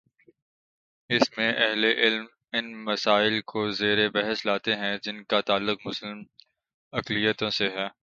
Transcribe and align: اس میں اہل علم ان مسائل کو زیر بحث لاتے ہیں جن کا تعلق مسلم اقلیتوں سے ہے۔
اس 1.09 1.37
میں 1.37 1.49
اہل 1.53 1.83
علم 1.85 2.25
ان 2.53 2.73
مسائل 2.85 3.41
کو 3.41 3.69
زیر 3.71 4.09
بحث 4.09 4.45
لاتے 4.45 4.75
ہیں 4.75 4.97
جن 5.01 5.23
کا 5.23 5.41
تعلق 5.41 5.87
مسلم 5.87 6.23
اقلیتوں 6.93 7.49
سے 7.49 7.69
ہے۔ 7.69 7.87